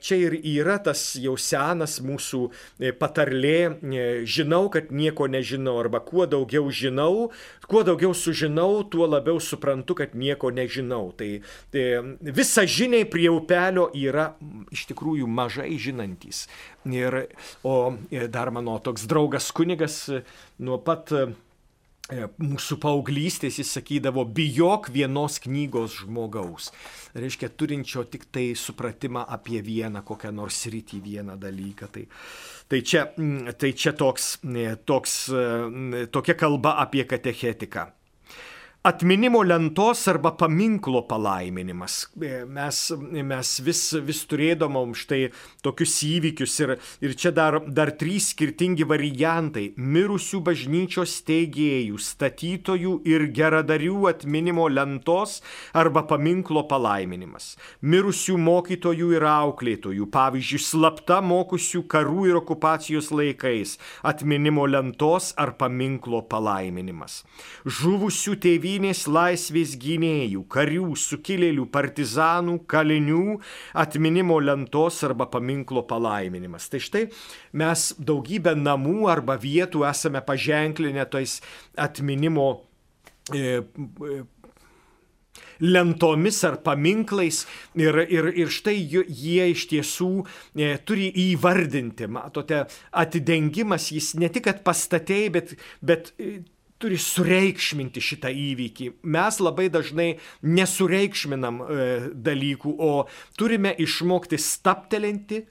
[0.00, 6.00] čia ir yra tas jau senas mūsų e, patarlė, e, žinau, kad nieko nežinau, arba
[6.04, 7.30] kuo daugiau žinau,
[7.66, 11.10] kuo daugiau sužinau, tuo labiau suprantu, kad nieko nežinau.
[11.18, 11.30] Tai,
[11.74, 11.86] tai
[12.22, 14.32] visa žiniai prie upelio yra
[14.72, 16.46] iš tikrųjų mažai žinantys.
[16.86, 17.24] Ir,
[17.66, 20.04] o e, dar mano toks draugas kunigas
[20.62, 21.26] nuo pat E,
[22.10, 26.70] mūsų paauglystės jis sakydavo, bijok vienos knygos žmogaus.
[27.14, 31.88] Reiškia, turinčio tik tai supratimą apie vieną kokią nors rytį, vieną dalyką.
[31.92, 32.04] Tai,
[32.68, 33.06] tai čia,
[33.58, 37.90] tai čia toks, e, toks, e, tokia kalba apie katechetiką
[38.84, 42.10] atminimo lentos arba paminklo palaiminimas.
[42.20, 42.92] E, mes,
[43.22, 45.28] mes vis, vis turėdamom štai
[45.62, 46.72] tokius įvykius ir,
[47.06, 55.42] ir čia dar, dar trys skirtingi variantai- mirusių bažnyčios steigėjų, statytojų ir geradarių atminimo lentos
[55.72, 57.54] arba paminklo palaiminimas.
[57.82, 66.26] Mirusių mokytojų ir auklėtojų, pavyzdžiui, slapta mokusių karų ir okupacijos laikais atminimo lentos ar paminklo
[66.26, 67.22] palaiminimas.
[67.62, 73.40] Žuvusių tėvynės tėvynės laisvės gynėjų, karių, sukilėlių, partizanų, kalinių
[73.74, 76.68] atminimo lentos arba paminklo palaiminimas.
[76.68, 77.10] Tai štai
[77.52, 81.40] mes daugybę namų arba vietų esame paženklinę tais
[81.76, 82.62] atminimo
[83.34, 84.22] e, e,
[85.60, 87.44] lentomis ar paminklais
[87.76, 90.24] ir, ir, ir štai jie iš tiesų
[90.56, 95.54] e, turi įvardinti, matote, atidengimas jis ne tik, kad pastatėjai, bet,
[95.84, 96.40] bet e,
[96.82, 98.90] turi sureikšminti šitą įvykį.
[99.14, 100.08] Mes labai dažnai
[100.42, 103.06] nesureikšminam e, dalykų, o
[103.38, 105.44] turime išmokti staptelinti,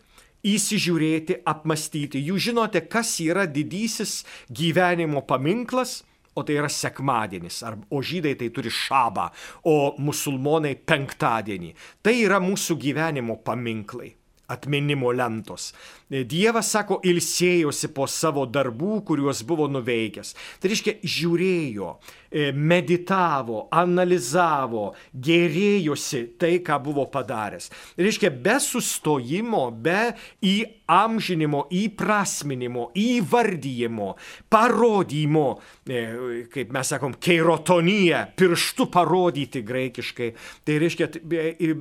[0.47, 2.21] įsižiūrėti, apmastyti.
[2.27, 6.01] Jūs žinote, kas yra didysis gyvenimo paminklas?
[6.31, 9.25] O tai yra sekmadienis, ar, o žydai tai turi šabą,
[9.67, 11.73] o musulmonai penktadienį.
[11.99, 14.13] Tai yra mūsų gyvenimo paminklai
[14.51, 15.71] atminimo lentos.
[16.11, 20.33] Dievas, sako, ilsėjosi po savo darbų, kuriuos buvo nuveikęs.
[20.59, 22.20] Tai reiškia, žiūrėjo, e,
[22.55, 27.69] meditavo, analizavo, gerėjosi tai, ką buvo padaręs.
[27.99, 30.13] Reiškia, be sustojimo, be
[30.47, 34.09] įamžinimo, įprasminimo, įvardyjimo,
[34.51, 35.47] parodymo,
[35.87, 36.01] e,
[36.51, 40.31] kaip mes sakom, keirotonija, pirštų parodyti graikiškai.
[40.67, 41.09] Tai reiškia,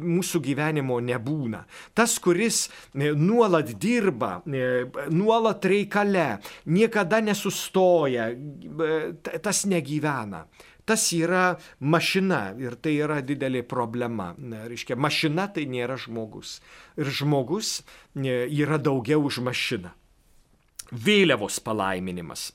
[0.00, 1.64] mūsų gyvenimo nebūna.
[1.94, 6.28] Tas, kuris e, nuolat dirba, e, nuolat reikale,
[6.66, 10.39] niekada nesustoja, e, tas negyvena.
[10.88, 14.32] Tas yra mašina ir tai yra didelė problema.
[14.40, 16.58] Reiškia, mašina tai nėra žmogus.
[16.98, 17.80] Ir žmogus
[18.16, 19.94] e, yra daugiau už mašiną.
[20.90, 22.48] Vėliavos palaiminimas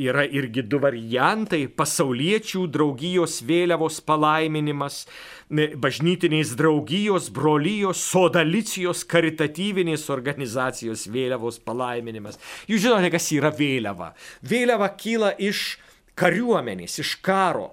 [0.00, 5.06] yra irgi du variantai- pasauliečių draugijos vėliavos palaiminimas,
[5.50, 12.38] bažnytinės draugijos, brolyjos, sodalicijos, karitatyvinės organizacijos vėliavos palaiminimas.
[12.66, 14.14] Jūs žinote, kas yra vėliava.
[14.42, 15.76] Vėliava kyla iš
[16.18, 17.72] kariuomenės, iš karo.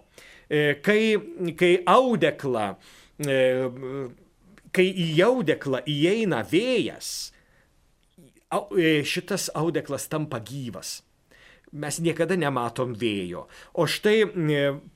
[0.49, 1.17] E, kai,
[1.57, 2.71] kai audekla,
[3.21, 3.41] e,
[4.73, 7.11] kai į audeklą įeina vėjas,
[8.49, 10.99] e, šitas audeklas tampa gyvas
[11.69, 13.43] mes niekada nematom vėjo.
[13.77, 14.23] O štai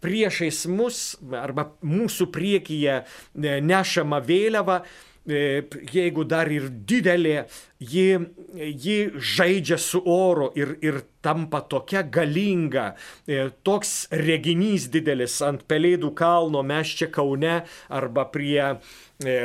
[0.01, 1.01] priešais mus
[1.37, 3.03] arba mūsų priekyje
[3.37, 4.79] nešama vėliava,
[5.25, 7.45] jeigu dar ir didelė,
[7.79, 8.17] ji,
[8.55, 12.93] ji žaidžia su oro ir, ir tampa tokia galinga,
[13.27, 18.75] e, toks reginys didelis ant Pelėdų kalno, mes čia Kaune arba prie
[19.23, 19.39] e,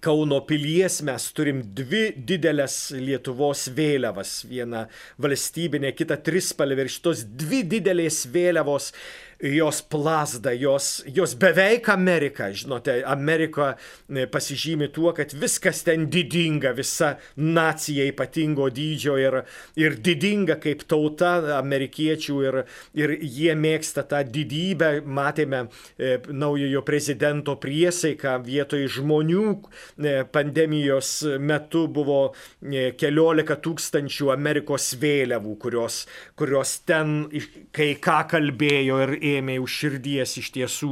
[0.00, 4.46] Kauno pilies mes turim dvi didelės Lietuvos vėliavas.
[4.48, 4.86] Viena
[5.20, 8.94] valstybinė, kita trispalvė ir šitos dvi didelės vėliavos
[9.42, 12.50] jos plazda, jos, jos beveik Amerika.
[12.52, 13.76] Žinote, Amerika
[14.08, 19.38] e, pasižymi tuo, kad viskas ten didinga, visa nacija ypatingo dydžio ir,
[19.80, 22.58] ir didinga kaip tauta amerikiečių ir,
[22.98, 24.92] ir jie mėgsta tą didybę.
[25.06, 34.92] Matėme e, naujojo prezidento priesaiką vietoj žmonių e, pandemijos metu buvo e, keliolika tūkstančių Amerikos
[35.00, 36.02] vėliavų, kurios,
[36.38, 37.24] kurios ten
[37.74, 40.90] kai ką kalbėjo ir ėmė už širdies iš tiesų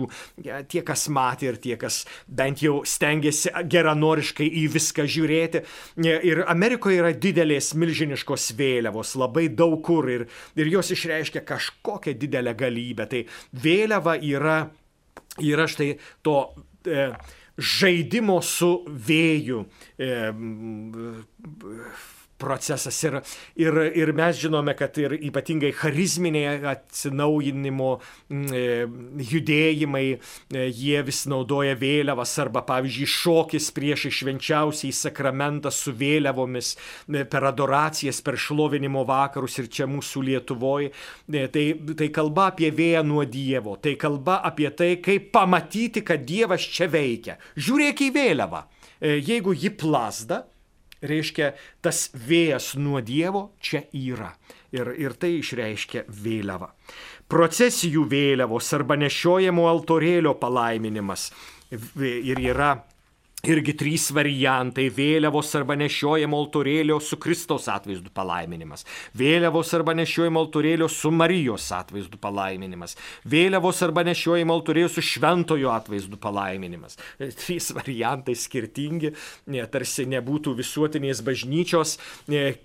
[0.70, 5.64] tie, kas matė ir tie, kas bent jau stengiasi geranoriškai į viską žiūrėti.
[6.04, 12.54] Ir Amerikoje yra didelės milžiniškos vėliavos, labai daug kur ir, ir jos išreiškia kažkokią didelę
[12.58, 13.08] galybę.
[13.08, 13.24] Tai
[13.64, 14.58] vėliava yra,
[15.42, 15.94] yra štai
[16.26, 16.38] to
[16.86, 17.10] e,
[17.58, 19.64] žaidimo su vėju.
[19.98, 20.12] E,
[22.38, 22.96] procesas.
[23.04, 23.18] Ir,
[23.58, 28.62] ir, ir mes žinome, kad ir ypatingai charizminiai atsinaujinimo e,
[29.32, 37.24] judėjimai, e, jie vis naudoja vėliavas arba, pavyzdžiui, šokis prieš išvenčiausiai sakramentą su vėliavomis e,
[37.28, 40.92] per adoracijas, per šlovinimo vakarus ir čia mūsų Lietuvoje.
[41.28, 41.64] Tai,
[41.98, 46.88] tai kalba apie vėją nuo Dievo, tai kalba apie tai, kaip pamatyti, kad Dievas čia
[46.92, 47.38] veikia.
[47.58, 48.62] Žiūrėk į vėliavą.
[48.98, 50.42] Jeigu ji plasda,
[51.02, 51.52] reiškia
[51.84, 54.32] tas vėjas nuo Dievo čia yra.
[54.74, 56.72] Ir, ir tai išreiškia vėliava.
[57.28, 61.30] Procesijų vėliavos arba nešiojamo altorėlio palaiminimas
[61.70, 62.74] ir yra
[63.46, 68.82] Irgi trys variantai- vėliavos arba nešiojamo altorėlio su Kristaus atvaizdu palaiminimas,
[69.14, 76.18] vėliavos arba nešiojamo altorėlio su Marijos atvaizdu palaiminimas, vėliavos arba nešiojamo altorėlio su Šventojo atvaizdu
[76.18, 76.98] palaiminimas.
[77.18, 79.14] Trys variantai skirtingi,
[79.70, 81.98] tarsi nebūtų visuotinės bažnyčios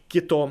[0.09, 0.47] kito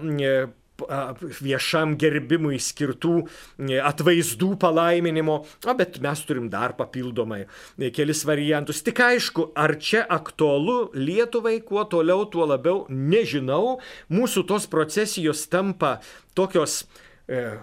[0.81, 8.83] viešam gerbimui skirtų e, atvaizdų palaiminimo, o, bet mes turim dar papildomai e, kelis variantus.
[8.83, 13.79] Tik aišku, ar čia aktualu Lietuvai, kuo toliau, tuo labiau nežinau.
[14.13, 15.99] Mūsų tos procesijos tampa
[16.35, 16.83] tokios
[17.29, 17.59] e,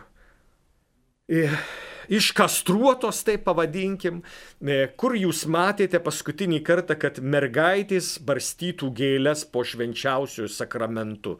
[1.29, 1.45] e,
[2.09, 4.21] iškastruotos, taip pavadinkim,
[4.61, 11.37] e, kur jūs matėte paskutinį kartą, kad mergaitės barstytų gėlės po švenčiausiųjų sakramentų.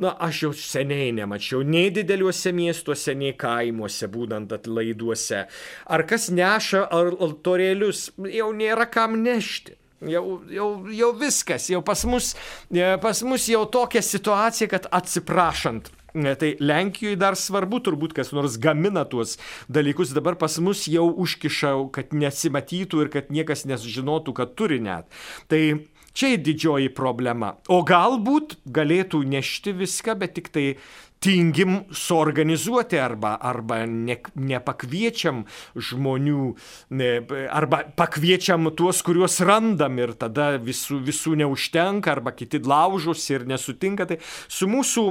[0.00, 5.44] Na, aš jau seniai nemačiau nei dideliuose miestuose, nei kaimuose, būnant atlaiduose.
[5.84, 9.76] Ar kas neša altorėlius, jau nėra kam nešti.
[10.08, 12.30] Jau, jau, jau viskas, jau pas mus,
[12.72, 18.58] e, pas mus jau tokia situacija, kad atsiprašant, Tai Lenkijoje dar svarbu turbūt, kas nors
[18.60, 19.36] gamina tuos
[19.70, 25.06] dalykus, dabar pas mus jau užkiša, kad nesimatytų ir kad niekas nesužinotų, kad turi net.
[25.50, 25.62] Tai
[26.16, 27.54] čia didžioji problema.
[27.70, 30.66] O galbūt galėtų nešti viską, bet tik tai
[31.20, 35.42] tingim suorganizuoti arba, arba ne, nepakviečiam
[35.76, 36.44] žmonių,
[36.96, 37.10] ne,
[37.52, 44.06] arba pakviečiam tuos, kuriuos randam ir tada visų, visų neužtenka, arba kiti laužosi ir nesutinka.
[44.08, 44.16] Tai
[44.48, 45.04] su mūsų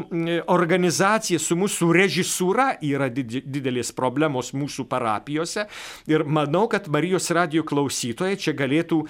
[0.50, 5.68] organizacija, su mūsų režisūra yra didelės problemos mūsų parapijose
[6.10, 9.04] ir manau, kad Marijos radio klausytojai čia galėtų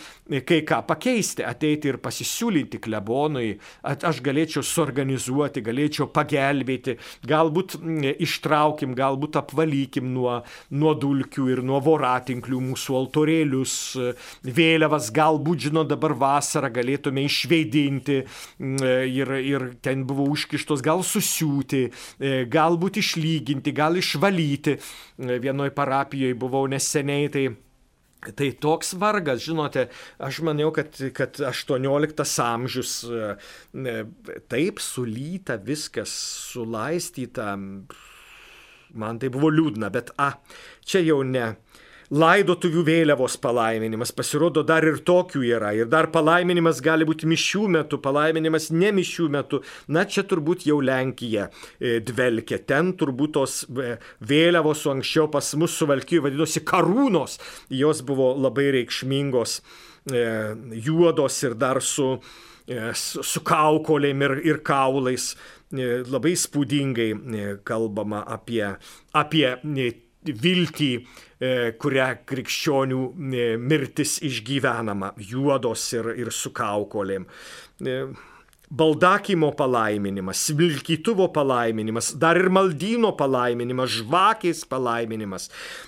[0.44, 3.56] kai ką pakeisti, ateiti ir pasisiūlyti klebonui,
[3.88, 7.28] aš galėčiau suorganizuoti, galėčiau pagelbėti daryti.
[7.30, 7.78] Galbūt
[8.20, 13.76] ištraukim, galbūt apvalykim nuo, nuo dulkių ir nuo voratinklių mūsų altorėlius,
[14.44, 18.24] vėliavas, galbūt, žinot, dabar vasarą galėtume išveidinti
[18.60, 24.80] ir, ir ten buvo užkištos, gal susiūti, e, galbūt išlyginti, gal išvalyti.
[25.20, 27.50] Vienoje parapijoje buvau neseniai, tai
[28.20, 29.86] Tai toks vargas, žinote,
[30.20, 33.94] aš maniau, kad, kad 18 amžius e,
[34.52, 36.12] taip sulyta viskas,
[36.52, 37.54] sulaistyta,
[39.00, 40.34] man tai buvo liūdna, bet a,
[40.84, 41.54] čia jau ne
[42.10, 44.12] laidotuvių vėliavos palaiminimas.
[44.16, 45.74] Pasirodo, dar ir tokių yra.
[45.78, 49.62] Ir dar palaiminimas gali būti mišių metu, palaiminimas ne mišių metu.
[49.88, 52.62] Na, čia turbūt jau Lenkija e, dvelkia.
[52.66, 57.40] Ten turbūt tos e, vėliavos, o anksčiau pas mus suvalkyjų vadinosi karūnos.
[57.70, 59.60] Jos buvo labai reikšmingos,
[60.10, 60.28] e,
[60.90, 62.18] juodos ir dar su
[62.94, 65.32] su kaukolėm ir, ir kaulais
[65.74, 67.08] labai spūdingai
[67.66, 68.76] kalbama apie,
[69.10, 69.48] apie
[70.26, 70.90] viltį,
[71.40, 77.26] e, kurią krikščionių e, mirtis išgyvenama, juodos ir, ir su kaukolėm.
[77.80, 78.02] E,
[78.70, 85.48] baldakimo palaiminimas, vilkytuvo palaiminimas, dar ir maldyno palaiminimas, žvakės palaiminimas.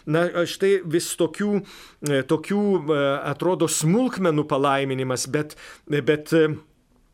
[0.10, 1.60] Na, štai vis tokių,
[2.32, 2.64] tokių
[3.30, 5.54] atrodo smulkmenų palaiminimas, bet,
[5.86, 6.34] bet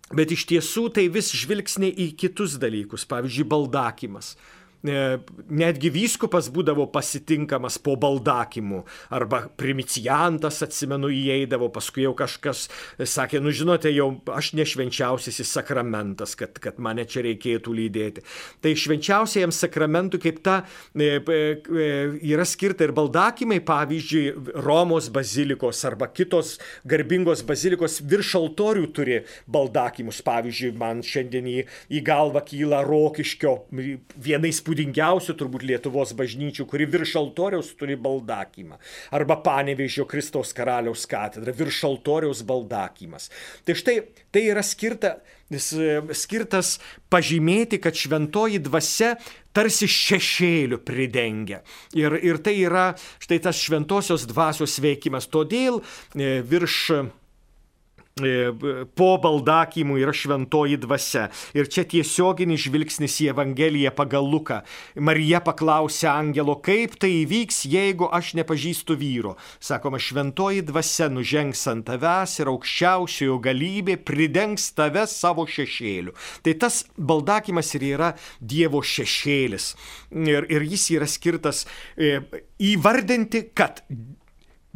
[0.08, 4.38] Bet iš tiesų tai vis žvilgsniai į kitus dalykus, pavyzdžiui, baldakimas.
[4.86, 5.18] E,
[5.50, 12.68] netgi vyskupas būdavo pasitinkamas po baldakimu, arba primicijantas, atsimenu, įeidavo, paskui jau kažkas
[13.02, 18.24] sakė, nu žinote, jau aš nešvenčiausiasis sakramentas, kad, kad mane čia reikėtų lydėti.
[18.62, 20.60] Tai švenčiausiajam sakramentui kaip ta
[20.94, 21.90] e, e,
[22.30, 24.26] yra skirta ir baldakimai, pavyzdžiui,
[24.62, 30.22] Romos bazilikos arba kitos garbingos bazilikos virš altorių turi baldakimus.
[30.28, 31.58] Pavyzdžiui, man šiandien į,
[31.98, 33.58] į galvą kyla Rokiškio
[34.22, 38.78] vienais įspūdingiausių turbūt Lietuvos bažnyčių, kuri virš altoriaus turi baldakymą.
[39.12, 43.30] Arba Panevežio Kristaus karaliaus katedra, virš altoriaus baldakymas.
[43.66, 44.02] Tai štai
[44.32, 45.18] tai yra skirta,
[46.12, 46.78] skirtas
[47.10, 49.16] pažymėti, kad šventoji dvasia
[49.56, 51.64] tarsi šešėlių pridengia.
[51.96, 52.92] Ir, ir tai yra
[53.24, 55.30] štai tas šventosios dvasios veikimas.
[55.32, 55.80] Todėl
[56.14, 57.08] e, virš
[58.98, 61.28] po baldakymų yra šventoji dvasia.
[61.58, 64.62] Ir čia tiesioginis žvilgsnis į Evangeliją pagal Luką.
[64.96, 69.36] Marija paklausė angelo, kaip tai įvyks, jeigu aš nepažįstu vyro.
[69.64, 76.16] Sakoma, šventoji dvasia nužengs ant tavęs ir aukščiausiojo galybė pridengs tave savo šešėliu.
[76.44, 79.74] Tai tas baldakymas ir yra Dievo šešėlis.
[80.18, 81.66] Ir, ir jis yra skirtas
[81.96, 82.20] e,
[82.74, 83.84] įvardinti, kad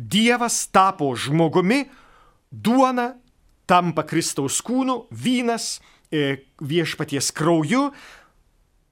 [0.01, 1.83] Dievas tapo žmogumi,
[2.51, 3.20] duona
[3.71, 5.77] tampa Kristaus kūnu, vynas
[6.11, 7.85] e, viešpaties krauju,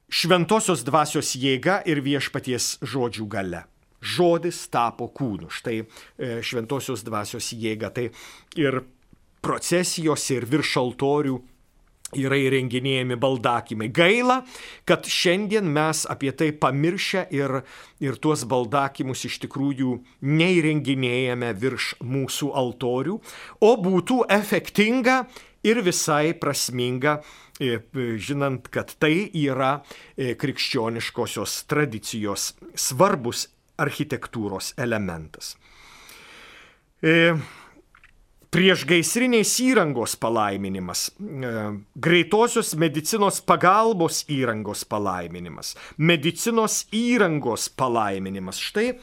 [0.09, 3.65] šventosios dvasios jėga ir viešpaties žodžių gale.
[3.99, 5.51] Žodis tapo kūnu.
[5.51, 7.91] Štai e, šventosios dvasios jėga.
[7.91, 8.07] Tai
[8.55, 8.79] ir
[9.43, 11.35] procesijose ir virš altorių
[12.17, 13.89] yra įrenginėjami baldakimai.
[13.93, 14.39] Gaila,
[14.89, 17.59] kad šiandien mes apie tai pamiršę ir,
[18.01, 23.19] ir tuos baldakimus iš tikrųjų neįrenginėjame virš mūsų altorių,
[23.61, 25.21] o būtų efektinga
[25.67, 27.19] ir visai prasminga,
[27.59, 27.77] e,
[28.17, 29.79] žinant, kad tai yra
[30.15, 33.47] e, krikščioniškosios tradicijos svarbus
[33.79, 35.55] architektūros elementas.
[38.49, 41.51] Priešgaisrinės įrangos palaiminimas, e,
[42.01, 48.57] greitosios medicinos pagalbos įrangos palaiminimas, medicinos įrangos palaiminimas.
[48.57, 48.95] Štai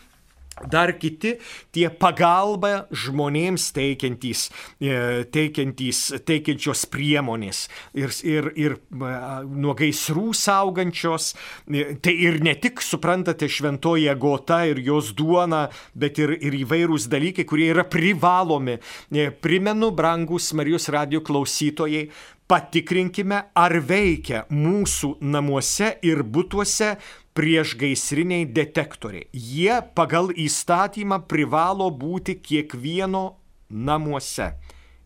[0.64, 1.34] Dar kiti
[1.76, 4.46] tie pagalba žmonėms teikiantys,
[4.80, 11.34] e, teikiantys, teikiančios priemonės ir, ir, ir nuo gaisrų saugančios.
[11.68, 17.10] E, tai ir ne tik, suprantate, šventoji agota ir jos duona, bet ir, ir įvairūs
[17.12, 18.78] dalykai, kurie yra privalomi.
[19.12, 22.06] E, primenu, brangus Marijos radio klausytojai,
[22.48, 26.94] patikrinkime, ar veikia mūsų namuose ir būtuose
[27.36, 29.28] priešgaisriniai detektoriai.
[29.32, 33.26] Jie pagal įstatymą privalo būti kiekvieno
[33.68, 34.54] namuose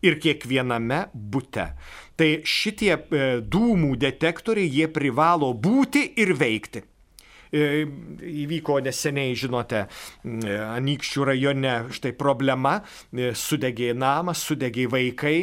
[0.01, 1.67] ir kiekviename bute.
[2.17, 6.83] Tai šitie e, dūmų detektoriai, jie privalo būti ir veikti.
[7.51, 7.83] E,
[8.45, 9.83] įvyko neseniai, žinote,
[10.23, 12.79] e, Anykščių rajone štai problema,
[13.11, 15.37] sudegė namas, sudegė vaikai.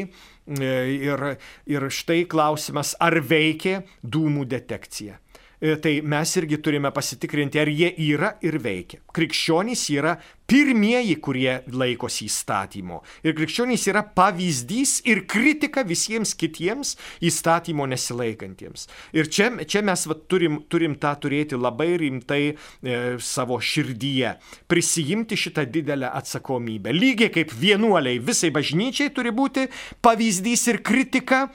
[0.49, 1.23] Ir,
[1.69, 5.19] ir štai klausimas, ar veikė dūmų detekcija.
[5.61, 9.01] E, tai mes irgi turime pasitikrinti, ar jie yra ir veikia.
[9.15, 10.13] Krikščionys yra
[10.49, 13.01] pirmieji, kurie laikosi įstatymo.
[13.27, 16.95] Ir krikščionys yra pavyzdys ir kritika visiems kitiems
[17.27, 18.87] įstatymo nesilaikantiems.
[19.19, 22.55] Ir čia, čia mes va, turim, turim tą turėti labai rimtai e,
[23.19, 24.37] savo širdyje.
[24.71, 26.95] Prisijimti šitą didelę atsakomybę.
[26.95, 29.67] Lygiai kaip vienuoliai visai bažnyčiai turi būti
[30.07, 31.49] pavyzdys ir kritika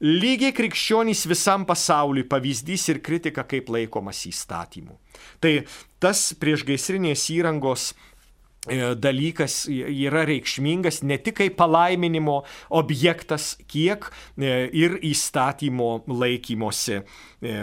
[0.00, 4.96] lygiai krikščionys visam pasauliui pavyzdys ir kritika, kaip laikomas įstatymų.
[5.40, 5.52] Tai
[6.00, 12.40] tas priešgaisrinės įrangos e, dalykas yra reikšmingas ne tik kaip palaiminimo
[12.80, 17.58] objektas, kiek e, ir įstatymo laikymosi e,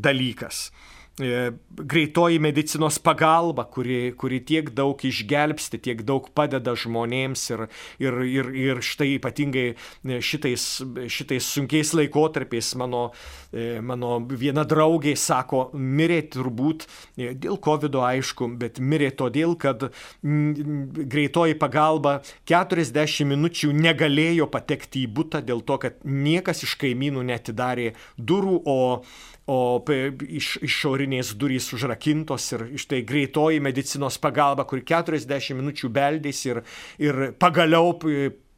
[0.00, 0.68] dalykas.
[1.20, 7.64] E, greitoji medicinos pagalba, kuri, kuri tiek daug išgelbsti, tiek daug padeda žmonėms ir,
[8.02, 10.66] ir, ir, ir štai ypatingai e, šitais,
[11.10, 13.08] šitais sunkiais laikotarpiais mano,
[13.52, 16.86] e, mano viena draugė sako, mirė turbūt
[17.18, 19.88] dėl COVID aišku, bet mirė todėl, kad
[20.22, 22.18] greitoji pagalba
[22.50, 28.78] 40 minučių negalėjo patekti į būtą dėl to, kad niekas iš kaimynų netidarė durų, o
[29.48, 29.80] o
[30.28, 36.60] iš, išorinės durys užrakintos ir štai greitoji medicinos pagalba, kur 40 minučių beldės ir,
[37.00, 37.94] ir pagaliau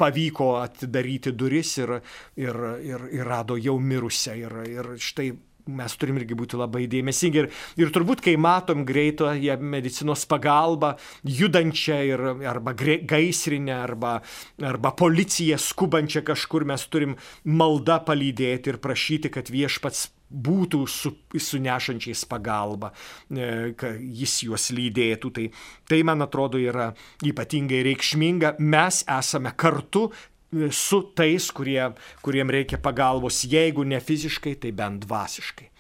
[0.01, 2.01] pavyko atidaryti duris ir,
[2.41, 4.35] ir, ir, ir rado jau mirusią.
[4.41, 5.31] Ir, ir štai
[5.71, 7.43] mes turim irgi būti labai dėmesingi.
[7.43, 14.17] Ir, ir turbūt, kai matom greitąją medicinos pagalbą, judančią ir, arba gaisrinę, arba,
[14.59, 22.25] arba policiją skubančią kažkur, mes turim maldą palydėti ir prašyti, kad viešpats būtų su, sunešančiais
[22.31, 22.93] pagalbą,
[23.31, 25.33] e, kad jis juos lydėtų.
[25.35, 25.47] Tai,
[25.91, 26.91] tai, man atrodo, yra
[27.27, 28.57] ypatingai reikšminga.
[28.63, 31.83] Mes esame kartu e, su tais, kurie,
[32.25, 35.71] kuriem reikia pagalbos, jeigu ne fiziškai, tai bent dvasiškai.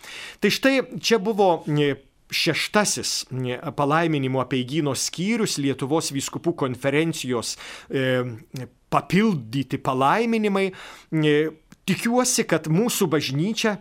[0.42, 1.94] Tai štai čia buvo e,
[2.30, 3.14] šeštasis
[3.74, 7.57] palaiminimo apeigyno skyrius Lietuvos vyskupų konferencijos
[8.90, 10.68] papildyti palaiminimai.
[11.90, 13.80] Tikiuosi, kad mūsų bažnyčia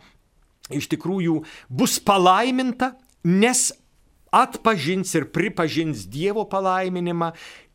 [0.70, 1.40] iš tikrųjų
[1.70, 2.94] bus palaiminta,
[3.24, 3.70] nes
[4.32, 7.32] atpažins ir pripažins Dievo palaiminimą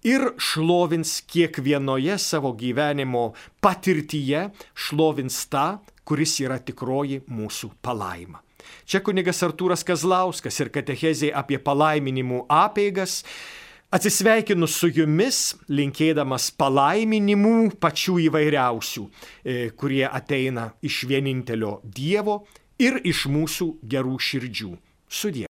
[0.07, 3.32] ir šlovins kiekvienoje savo gyvenimo
[3.64, 5.66] patirtyje, šlovins tą,
[6.05, 8.40] kuris yra tikroji mūsų palaima.
[8.88, 13.22] Čia kunigas Artūras Kazlauskas ir katechezė apie palaiminimų apeigas
[13.95, 22.40] Atsisveikinu su jumis, linkėdamas palaiminimų pačių įvairiausių, e, kurie ateina iš vienintelio Dievo
[22.79, 24.72] ir iš mūsų gerų širdžių.
[25.09, 25.43] Sudie.